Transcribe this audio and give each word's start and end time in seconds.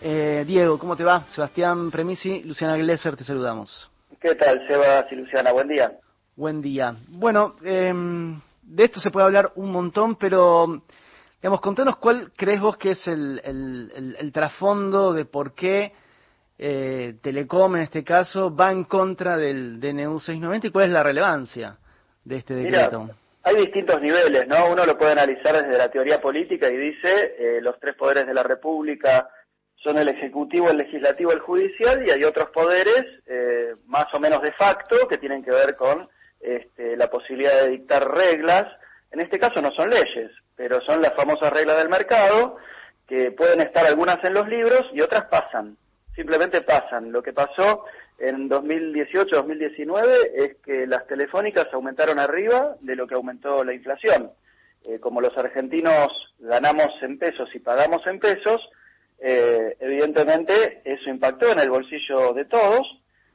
Eh, 0.00 0.44
Diego, 0.46 0.78
¿cómo 0.78 0.96
te 0.96 1.04
va? 1.04 1.24
Sebastián 1.24 1.90
Premisi, 1.90 2.42
Luciana 2.42 2.76
Glesser, 2.76 3.16
te 3.16 3.24
saludamos. 3.24 3.90
¿Qué 4.20 4.34
tal, 4.34 4.66
Sebas 4.66 5.06
y 5.10 5.16
Luciana? 5.16 5.52
Buen 5.52 5.68
día. 5.68 5.92
Buen 6.36 6.62
día. 6.62 6.94
Bueno, 7.08 7.56
em, 7.64 8.40
de 8.62 8.84
esto 8.84 9.00
se 9.00 9.10
puede 9.10 9.26
hablar 9.26 9.52
un 9.56 9.70
montón, 9.70 10.16
pero, 10.16 10.82
digamos, 11.40 11.60
contanos 11.60 11.96
cuál 11.96 12.32
crees 12.36 12.60
vos 12.60 12.76
que 12.76 12.92
es 12.92 13.06
el, 13.08 13.40
el, 14.18 14.32
trasfondo 14.32 15.12
de 15.12 15.24
por 15.24 15.54
qué 15.54 15.92
eh, 16.58 17.14
Telecom, 17.22 17.76
en 17.76 17.82
este 17.82 18.04
caso, 18.04 18.54
va 18.54 18.72
en 18.72 18.84
contra 18.84 19.36
del 19.36 19.80
DNU 19.80 20.18
690 20.18 20.66
y 20.66 20.70
cuál 20.70 20.86
es 20.86 20.90
la 20.90 21.02
relevancia 21.02 21.78
de 22.24 22.36
este 22.36 22.54
decreto 22.54 23.08
hay 23.46 23.54
distintos 23.54 24.02
niveles, 24.02 24.48
¿no? 24.48 24.72
Uno 24.72 24.84
lo 24.84 24.98
puede 24.98 25.12
analizar 25.12 25.54
desde 25.62 25.78
la 25.78 25.88
teoría 25.88 26.20
política 26.20 26.68
y 26.68 26.76
dice 26.76 27.36
eh, 27.38 27.60
los 27.62 27.78
tres 27.78 27.94
poderes 27.94 28.26
de 28.26 28.34
la 28.34 28.42
República 28.42 29.28
son 29.86 29.98
el 29.98 30.08
ejecutivo, 30.08 30.68
el 30.68 30.78
legislativo, 30.78 31.30
el 31.30 31.38
judicial 31.38 32.04
y 32.04 32.10
hay 32.10 32.24
otros 32.24 32.50
poderes 32.50 33.04
eh, 33.28 33.72
más 33.86 34.06
o 34.12 34.18
menos 34.18 34.42
de 34.42 34.50
facto 34.52 35.06
que 35.06 35.16
tienen 35.16 35.44
que 35.44 35.52
ver 35.52 35.76
con 35.76 36.08
este, 36.40 36.96
la 36.96 37.08
posibilidad 37.08 37.62
de 37.62 37.70
dictar 37.70 38.04
reglas. 38.10 38.66
En 39.12 39.20
este 39.20 39.38
caso 39.38 39.62
no 39.62 39.70
son 39.70 39.88
leyes, 39.90 40.32
pero 40.56 40.80
son 40.80 41.00
las 41.00 41.14
famosas 41.14 41.52
reglas 41.52 41.78
del 41.78 41.88
mercado 41.88 42.56
que 43.06 43.30
pueden 43.30 43.60
estar 43.60 43.86
algunas 43.86 44.22
en 44.24 44.34
los 44.34 44.48
libros 44.48 44.86
y 44.92 45.00
otras 45.00 45.26
pasan, 45.26 45.76
simplemente 46.16 46.62
pasan. 46.62 47.12
Lo 47.12 47.22
que 47.22 47.32
pasó 47.32 47.84
en 48.18 48.50
2018-2019 48.50 50.30
es 50.34 50.56
que 50.64 50.88
las 50.88 51.06
telefónicas 51.06 51.68
aumentaron 51.72 52.18
arriba 52.18 52.74
de 52.80 52.96
lo 52.96 53.06
que 53.06 53.14
aumentó 53.14 53.62
la 53.62 53.72
inflación. 53.72 54.32
Eh, 54.84 54.98
como 54.98 55.20
los 55.20 55.36
argentinos 55.38 56.08
ganamos 56.40 56.88
en 57.02 57.20
pesos 57.20 57.48
y 57.54 57.60
pagamos 57.60 58.04
en 58.08 58.18
pesos, 58.18 58.60
eh, 59.18 59.76
evidentemente 59.80 60.82
eso 60.84 61.10
impactó 61.10 61.50
en 61.52 61.58
el 61.58 61.70
bolsillo 61.70 62.32
de 62.32 62.44
todos, 62.46 62.86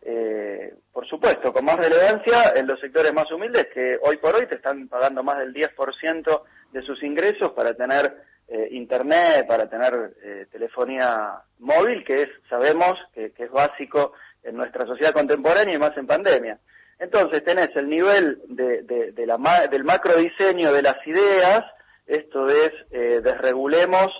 eh, 0.03 0.73
por 0.91 1.07
supuesto, 1.07 1.53
con 1.53 1.65
más 1.65 1.77
relevancia 1.77 2.53
en 2.55 2.67
los 2.67 2.79
sectores 2.79 3.13
más 3.13 3.31
humildes 3.31 3.67
que 3.73 3.97
hoy 4.01 4.17
por 4.17 4.35
hoy 4.35 4.47
te 4.47 4.55
están 4.55 4.87
pagando 4.87 5.23
más 5.23 5.39
del 5.39 5.53
10% 5.53 6.41
de 6.71 6.81
sus 6.81 7.01
ingresos 7.03 7.51
para 7.51 7.73
tener 7.73 8.31
internet, 8.71 9.47
para 9.47 9.69
tener 9.69 10.13
telefonía 10.51 11.41
móvil, 11.59 12.03
que 12.03 12.23
es, 12.23 12.29
sabemos 12.49 12.99
que 13.13 13.31
es 13.37 13.49
básico 13.49 14.11
en 14.43 14.57
nuestra 14.57 14.85
sociedad 14.85 15.13
contemporánea 15.13 15.75
y 15.75 15.79
más 15.79 15.95
en 15.95 16.05
pandemia. 16.05 16.59
Entonces 17.01 17.43
tenés 17.43 17.75
el 17.75 17.89
nivel 17.89 18.41
de, 18.47 18.83
de, 18.83 19.25
la, 19.25 19.67
del 19.67 19.83
macro 19.83 20.17
diseño 20.17 20.71
de 20.71 20.83
las 20.83 21.05
ideas, 21.07 21.65
esto 22.05 22.47
es, 22.47 22.71
eh, 22.91 23.21
desregulemos 23.23 24.11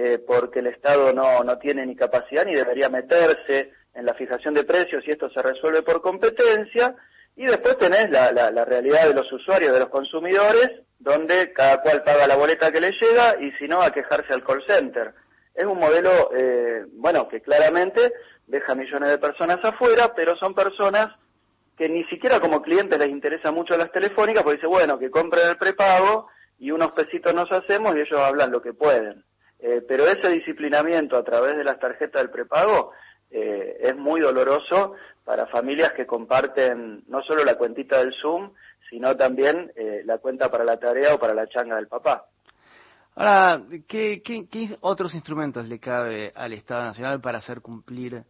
eh, 0.00 0.20
porque 0.24 0.60
el 0.60 0.68
Estado 0.68 1.12
no, 1.12 1.42
no 1.42 1.58
tiene 1.58 1.84
ni 1.84 1.96
capacidad 1.96 2.44
ni 2.44 2.54
debería 2.54 2.88
meterse 2.88 3.72
en 3.92 4.06
la 4.06 4.14
fijación 4.14 4.54
de 4.54 4.62
precios 4.62 5.02
y 5.04 5.10
esto 5.10 5.28
se 5.28 5.42
resuelve 5.42 5.82
por 5.82 6.00
competencia, 6.00 6.94
y 7.34 7.44
después 7.46 7.76
tenés 7.78 8.08
la, 8.08 8.30
la, 8.30 8.64
realidad 8.64 9.08
de 9.08 9.14
los 9.14 9.32
usuarios, 9.32 9.72
de 9.72 9.80
los 9.80 9.88
consumidores, 9.88 10.70
donde 11.00 11.52
cada 11.52 11.82
cual 11.82 12.04
paga 12.04 12.28
la 12.28 12.36
boleta 12.36 12.70
que 12.70 12.80
le 12.80 12.92
llega 12.92 13.40
y 13.40 13.50
si 13.58 13.66
no, 13.66 13.82
a 13.82 13.90
quejarse 13.90 14.32
al 14.32 14.44
call 14.44 14.64
center. 14.68 15.14
Es 15.52 15.64
un 15.64 15.80
modelo, 15.80 16.30
eh, 16.32 16.84
bueno, 16.92 17.26
que 17.26 17.40
claramente 17.40 18.12
deja 18.46 18.76
millones 18.76 19.10
de 19.10 19.18
personas 19.18 19.58
afuera, 19.64 20.12
pero 20.14 20.36
son 20.36 20.54
personas 20.54 21.12
que 21.76 21.88
ni 21.88 22.04
siquiera 22.04 22.38
como 22.38 22.62
clientes 22.62 22.98
les 22.98 23.08
interesa 23.08 23.50
mucho 23.50 23.76
las 23.76 23.90
telefónicas, 23.90 24.44
porque 24.44 24.58
dice, 24.58 24.68
bueno, 24.68 24.96
que 24.96 25.10
compren 25.10 25.48
el 25.48 25.56
prepago 25.56 26.28
y 26.58 26.70
unos 26.70 26.92
pesitos 26.92 27.34
nos 27.34 27.50
hacemos 27.50 27.96
y 27.96 28.00
ellos 28.00 28.20
hablan 28.20 28.52
lo 28.52 28.62
que 28.62 28.74
pueden. 28.74 29.24
Eh, 29.60 29.82
pero 29.86 30.06
ese 30.06 30.28
disciplinamiento 30.28 31.16
a 31.16 31.24
través 31.24 31.56
de 31.56 31.64
las 31.64 31.78
tarjetas 31.78 32.22
del 32.22 32.30
prepago 32.30 32.92
eh, 33.30 33.76
es 33.80 33.96
muy 33.96 34.20
doloroso 34.20 34.94
para 35.24 35.46
familias 35.46 35.92
que 35.92 36.06
comparten 36.06 37.04
no 37.08 37.22
solo 37.22 37.44
la 37.44 37.56
cuentita 37.56 37.98
del 37.98 38.14
Zoom, 38.14 38.52
sino 38.88 39.16
también 39.16 39.70
eh, 39.76 40.02
la 40.04 40.18
cuenta 40.18 40.50
para 40.50 40.64
la 40.64 40.78
tarea 40.78 41.14
o 41.14 41.18
para 41.18 41.34
la 41.34 41.46
changa 41.48 41.76
del 41.76 41.88
papá. 41.88 42.26
Ahora, 43.14 43.62
¿qué, 43.86 44.22
qué, 44.22 44.46
qué 44.48 44.76
otros 44.80 45.14
instrumentos 45.14 45.68
le 45.68 45.78
cabe 45.80 46.32
al 46.34 46.52
Estado 46.52 46.84
Nacional 46.84 47.20
para 47.20 47.38
hacer 47.38 47.60
cumplir 47.60 48.22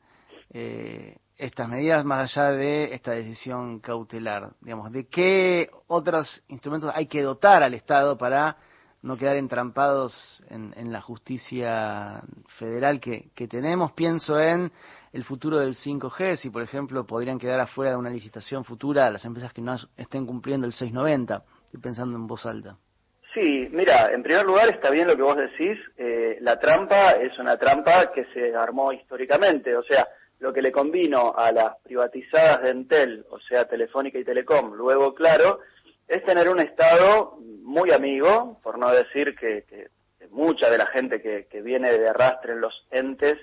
eh, 0.51 1.17
estas 1.37 1.69
medidas 1.69 2.05
más 2.05 2.37
allá 2.37 2.53
de 2.53 2.95
esta 2.95 3.13
decisión 3.13 3.81
cautelar? 3.81 4.51
Digamos, 4.61 4.91
¿de 4.91 5.07
qué 5.07 5.71
otros 5.87 6.43
instrumentos 6.49 6.91
hay 6.95 7.07
que 7.07 7.23
dotar 7.23 7.63
al 7.63 7.75
Estado 7.75 8.17
para 8.17 8.57
no 9.03 9.17
quedar 9.17 9.37
entrampados 9.37 10.43
en, 10.51 10.93
la 10.93 11.01
justicia 11.01 12.23
federal 12.59 13.01
que, 13.01 13.49
tenemos? 13.49 13.93
Pienso 13.93 14.39
en 14.41 14.73
el 15.13 15.25
futuro 15.25 15.59
del 15.59 15.75
5G, 15.75 16.37
si 16.37 16.51
por 16.51 16.63
ejemplo 16.63 17.07
podrían 17.07 17.39
quedar 17.39 17.61
afuera 17.61 17.93
de 17.93 17.97
una 17.97 18.11
licitación 18.11 18.65
futura 18.65 19.11
las 19.11 19.25
empresas 19.25 19.53
que 19.53 19.63
no 19.63 19.77
estén 19.97 20.27
cumpliendo 20.27 20.67
el 20.67 20.73
690. 20.73 21.43
Estoy 21.67 21.81
pensando 21.81 22.17
en 22.17 22.27
voz 22.27 22.45
alta. 22.47 22.77
Sí, 23.35 23.69
mira, 23.71 24.11
en 24.13 24.23
primer 24.23 24.45
lugar 24.45 24.69
está 24.71 24.91
bien 24.91 25.07
lo 25.07 25.15
que 25.15 25.23
vos 25.23 25.37
decís. 25.37 25.79
Eh, 25.97 26.39
la 26.41 26.59
trampa 26.59 27.13
es 27.13 27.39
una 27.39 27.57
trampa 27.57 28.11
que 28.13 28.25
se 28.33 28.55
armó 28.55 28.93
históricamente. 28.93 29.77
O 29.77 29.83
sea, 29.83 30.09
lo 30.41 30.53
que 30.53 30.63
le 30.63 30.73
convino 30.73 31.35
a 31.37 31.53
las 31.53 31.77
privatizadas 31.83 32.63
de 32.63 32.71
Entel, 32.71 33.27
o 33.31 33.39
sea, 33.41 33.67
Telefónica 33.67 34.19
y 34.19 34.25
Telecom, 34.25 34.73
luego, 34.75 35.15
claro, 35.15 35.61
es 36.07 36.25
tener 36.25 36.49
un 36.49 36.61
Estado 36.61 37.39
muy 37.69 37.93
amigo, 37.93 38.59
por 38.63 38.79
no 38.79 38.91
decir 38.91 39.37
que, 39.37 39.65
mucha 40.31 40.71
de 40.71 40.79
la 40.79 40.87
gente 40.87 41.21
que, 41.21 41.63
viene 41.63 41.97
de 41.97 42.09
arrastre 42.09 42.53
en 42.53 42.61
los 42.61 42.75
entes, 42.91 43.39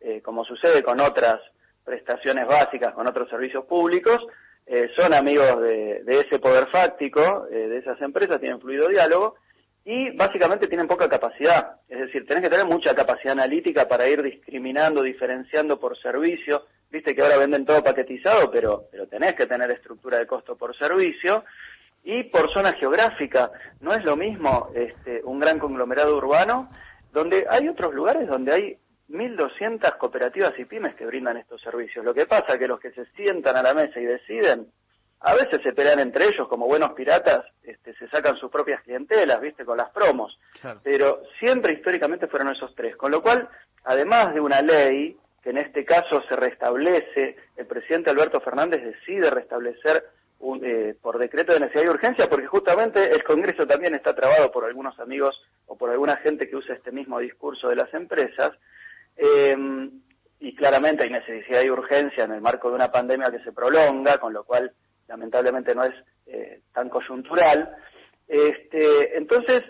eh, 0.00 0.20
como 0.20 0.44
sucede 0.44 0.82
con 0.82 1.00
otras 1.00 1.40
prestaciones 1.84 2.46
básicas, 2.46 2.92
con 2.92 3.06
otros 3.06 3.30
servicios 3.30 3.64
públicos, 3.64 4.20
eh, 4.66 4.90
son 4.96 5.14
amigos 5.14 5.62
de, 5.62 6.02
ese 6.06 6.38
poder 6.38 6.66
fáctico, 6.68 7.46
eh, 7.50 7.68
de 7.68 7.78
esas 7.78 8.00
empresas, 8.02 8.40
tienen 8.40 8.60
fluido 8.60 8.88
diálogo, 8.88 9.36
y 9.84 10.10
básicamente 10.10 10.66
tienen 10.66 10.86
poca 10.86 11.08
capacidad. 11.08 11.76
Es 11.88 12.00
decir, 12.00 12.26
tenés 12.26 12.42
que 12.42 12.50
tener 12.50 12.66
mucha 12.66 12.94
capacidad 12.94 13.32
analítica 13.32 13.88
para 13.88 14.08
ir 14.08 14.22
discriminando, 14.22 15.02
diferenciando 15.02 15.80
por 15.80 15.96
servicio. 15.98 16.66
Viste 16.90 17.14
que 17.14 17.22
ahora 17.22 17.38
venden 17.38 17.64
todo 17.64 17.82
paquetizado, 17.82 18.50
pero 18.50 18.88
tenés 19.08 19.34
que 19.34 19.46
tener 19.46 19.70
estructura 19.70 20.18
de 20.18 20.26
costo 20.26 20.56
por 20.56 20.76
servicio. 20.76 21.44
Y 22.10 22.22
por 22.24 22.50
zona 22.54 22.72
geográfica, 22.72 23.50
no 23.80 23.92
es 23.92 24.02
lo 24.02 24.16
mismo 24.16 24.70
este, 24.74 25.20
un 25.24 25.38
gran 25.38 25.58
conglomerado 25.58 26.16
urbano, 26.16 26.70
donde 27.12 27.44
hay 27.50 27.68
otros 27.68 27.92
lugares 27.92 28.26
donde 28.26 28.50
hay 28.50 28.78
1.200 29.10 29.98
cooperativas 29.98 30.58
y 30.58 30.64
pymes 30.64 30.94
que 30.94 31.04
brindan 31.04 31.36
estos 31.36 31.60
servicios. 31.60 32.02
Lo 32.02 32.14
que 32.14 32.24
pasa 32.24 32.54
es 32.54 32.58
que 32.58 32.66
los 32.66 32.80
que 32.80 32.92
se 32.92 33.04
sientan 33.14 33.56
a 33.56 33.62
la 33.62 33.74
mesa 33.74 34.00
y 34.00 34.06
deciden 34.06 34.68
a 35.20 35.34
veces 35.34 35.60
se 35.62 35.74
pelean 35.74 36.00
entre 36.00 36.28
ellos 36.28 36.48
como 36.48 36.66
buenos 36.66 36.92
piratas, 36.92 37.44
este, 37.62 37.92
se 37.94 38.08
sacan 38.08 38.36
sus 38.36 38.50
propias 38.50 38.82
clientelas, 38.84 39.38
viste, 39.42 39.66
con 39.66 39.76
las 39.76 39.90
promos. 39.90 40.38
Pero 40.82 41.24
siempre 41.38 41.74
históricamente 41.74 42.26
fueron 42.26 42.48
esos 42.52 42.74
tres. 42.74 42.96
Con 42.96 43.10
lo 43.10 43.20
cual, 43.20 43.50
además 43.84 44.32
de 44.32 44.40
una 44.40 44.62
ley, 44.62 45.14
que 45.42 45.50
en 45.50 45.58
este 45.58 45.84
caso 45.84 46.22
se 46.26 46.36
restablece, 46.36 47.36
el 47.54 47.66
presidente 47.66 48.08
Alberto 48.08 48.40
Fernández 48.40 48.82
decide 48.82 49.28
restablecer 49.28 50.04
un, 50.40 50.64
eh, 50.64 50.94
por 51.00 51.18
decreto 51.18 51.52
de 51.52 51.60
necesidad 51.60 51.84
y 51.84 51.88
urgencia, 51.88 52.28
porque 52.28 52.46
justamente 52.46 53.12
el 53.12 53.24
Congreso 53.24 53.66
también 53.66 53.94
está 53.94 54.14
trabado 54.14 54.50
por 54.50 54.64
algunos 54.64 54.98
amigos 55.00 55.40
o 55.66 55.76
por 55.76 55.90
alguna 55.90 56.16
gente 56.18 56.48
que 56.48 56.56
usa 56.56 56.74
este 56.74 56.92
mismo 56.92 57.18
discurso 57.18 57.68
de 57.68 57.76
las 57.76 57.92
empresas. 57.94 58.52
Eh, 59.16 59.56
y 60.40 60.54
claramente 60.54 61.04
hay 61.04 61.10
necesidad 61.10 61.62
y 61.62 61.70
urgencia 61.70 62.24
en 62.24 62.32
el 62.32 62.40
marco 62.40 62.68
de 62.68 62.76
una 62.76 62.92
pandemia 62.92 63.30
que 63.30 63.42
se 63.42 63.52
prolonga, 63.52 64.18
con 64.18 64.32
lo 64.32 64.44
cual 64.44 64.72
lamentablemente 65.08 65.74
no 65.74 65.84
es 65.84 65.94
eh, 66.26 66.60
tan 66.72 66.88
coyuntural. 66.88 67.74
Este, 68.26 69.16
entonces, 69.16 69.64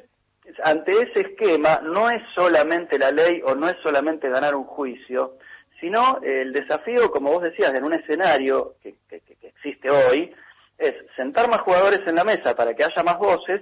ante 0.63 0.93
ese 0.93 1.21
esquema, 1.21 1.81
no 1.83 2.11
es 2.11 2.23
solamente 2.35 2.99
la 2.99 3.11
ley 3.11 3.41
o 3.45 3.55
no 3.55 3.69
es 3.69 3.77
solamente 3.83 4.29
ganar 4.29 4.55
un 4.55 4.65
juicio, 4.65 5.37
sino 5.81 6.21
el 6.23 6.53
desafío, 6.53 7.11
como 7.11 7.33
vos 7.33 7.43
decías, 7.43 7.73
en 7.75 7.85
un 7.85 7.95
escenario 7.95 8.75
que, 8.83 8.97
existe 9.43 9.91
hoy, 9.91 10.35
es 10.79 10.95
sentar 11.17 11.51
más 11.51 11.63
jugadores 11.63 12.01
en 12.07 12.15
la 12.15 12.25
mesa 12.25 12.55
para 12.55 12.75
que 12.75 12.85
haya 12.85 13.03
más 13.03 13.19
voces, 13.19 13.61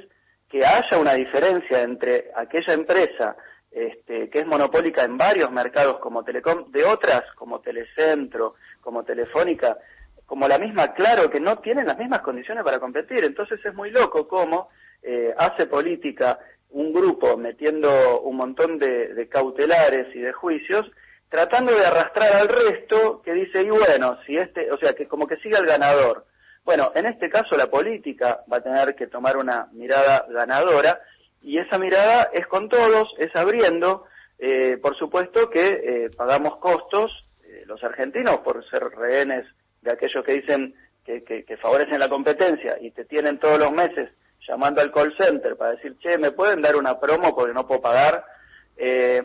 que 0.49 0.65
haya 0.65 0.99
una 0.99 1.15
diferencia 1.15 1.83
entre 1.83 2.31
aquella 2.37 2.75
empresa 2.75 3.37
este, 3.77 4.31
que 4.31 4.39
es 4.39 4.47
monopólica 4.47 5.05
en 5.05 5.19
varios 5.19 5.51
mercados 5.51 5.99
como 5.99 6.25
Telecom, 6.25 6.71
de 6.71 6.85
otras 6.85 7.25
como 7.35 7.61
Telecentro, 7.61 8.55
como 8.81 9.05
Telefónica, 9.05 9.77
como 10.25 10.49
la 10.49 10.59
misma 10.59 10.95
Claro, 10.95 11.29
que 11.29 11.41
no 11.41 11.59
tienen 11.59 11.87
las 11.87 11.99
mismas 11.99 12.21
condiciones 12.21 12.65
para 12.65 12.81
competir. 12.81 13.25
Entonces 13.25 13.61
es 13.65 13.75
muy 13.75 13.91
loco 13.91 14.27
cómo 14.27 14.71
eh, 15.03 15.35
hace 15.37 15.67
política 15.67 16.39
un 16.71 16.93
grupo 16.93 17.37
metiendo 17.37 18.21
un 18.23 18.37
montón 18.37 18.79
de, 18.79 19.29
cautelares 19.31 20.15
y 20.15 20.21
de 20.21 20.33
juicios, 20.33 20.91
tratando 21.29 21.73
de 21.73 21.85
arrastrar 21.85 22.35
al 22.35 22.49
resto 22.49 23.21
que 23.23 23.33
dice, 23.35 23.63
y 23.63 23.69
bueno, 23.69 24.19
si 24.27 24.37
este, 24.37 24.71
o 24.71 24.79
sea, 24.79 24.95
que 24.95 25.07
como 25.07 25.27
que 25.27 25.37
siga 25.37 25.59
el 25.59 25.67
ganador. 25.67 26.25
Bueno, 26.67 26.91
en 26.97 27.07
este 27.07 27.31
caso 27.31 27.57
la 27.57 27.69
política 27.69 28.41
va 28.53 28.57
a 28.57 28.61
tener 28.61 28.97
que 28.97 29.07
tomar 29.07 29.37
una 29.37 29.69
mirada 29.71 30.27
ganadora 30.29 31.01
y 31.41 31.59
esa 31.59 31.79
mirada 31.79 32.29
es 32.33 32.45
con 32.49 32.69
todos, 32.69 33.09
es 33.19 33.35
abriendo, 33.37 34.07
eh, 34.37 34.77
por 34.83 34.99
supuesto 34.99 35.49
que 35.49 35.65
eh, 35.65 36.11
pagamos 36.17 36.57
costos, 36.57 37.25
eh, 37.45 37.63
los 37.67 37.85
argentinos, 37.85 38.39
por 38.39 38.69
ser 38.69 38.83
rehenes 38.83 39.47
de 39.81 39.93
aquellos 39.93 40.25
que 40.25 40.41
dicen 40.41 40.75
que, 41.05 41.23
que, 41.23 41.57
favorecen 41.57 42.01
la 42.01 42.09
competencia 42.09 42.77
y 42.81 42.91
te 42.91 43.05
tienen 43.05 43.39
todos 43.39 43.61
los 43.61 43.71
meses 43.71 44.11
llamando 44.41 44.81
al 44.81 44.91
call 44.91 45.17
center 45.17 45.57
para 45.57 45.77
decir, 45.77 45.97
che, 46.01 46.19
¿me 46.19 46.33
pueden 46.33 46.63
dar 46.63 46.75
una 46.75 46.99
promo 46.99 47.33
porque 47.33 47.55
no 47.55 47.65
puedo 47.65 47.81
pagar? 47.81 48.25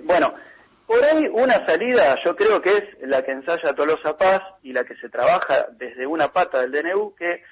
bueno, 0.03 0.33
por 0.86 1.04
ahí 1.04 1.28
una 1.28 1.66
salida 1.66 2.18
yo 2.24 2.36
creo 2.36 2.62
que 2.62 2.78
es 2.78 2.83
la 3.01 3.24
que 3.24 3.31
ensaya 3.31 3.74
Tolosa 3.74 4.18
Paz 4.18 4.42
y 4.62 4.74
la 4.74 4.83
que 4.83 4.95
se 4.95 5.10
trabaja 5.10 5.68
desde 5.78 6.06
una 6.06 6.31
pata 6.31 6.62
del 6.62 6.72
DNU, 6.72 7.16
que 7.16 7.44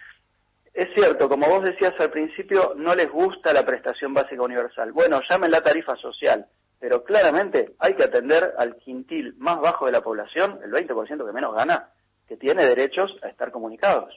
es 0.73 0.87
cierto, 0.93 1.27
como 1.27 1.47
vos 1.47 1.63
decías 1.63 1.93
al 1.99 2.11
principio, 2.11 2.73
no 2.75 2.95
les 2.95 3.09
gusta 3.11 3.53
la 3.53 3.65
prestación 3.65 4.13
básica 4.13 4.41
universal. 4.41 4.91
Bueno, 4.91 5.21
llamen 5.27 5.51
la 5.51 5.61
tarifa 5.61 5.95
social 5.95 6.45
pero 6.79 7.03
claramente 7.03 7.75
hay 7.79 7.93
que 7.95 8.03
atender 8.03 8.53
al 8.57 8.77
quintil 8.77 9.35
más 9.37 9.59
bajo 9.59 9.85
de 9.85 9.91
la 9.91 10.01
población, 10.01 10.59
el 10.63 10.71
20% 10.71 11.25
que 11.25 11.33
menos 11.33 11.53
gana, 11.53 11.89
que 12.27 12.37
tiene 12.37 12.65
derechos 12.65 13.11
a 13.21 13.27
estar 13.27 13.51
comunicados. 13.51 14.13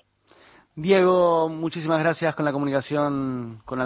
Diego, 0.75 1.50
muchísimas 1.50 2.00
gracias 2.00 2.35
con 2.35 2.47
la 2.47 2.53
comunicación 2.53 3.61
con 3.64 3.79
la 3.79 3.85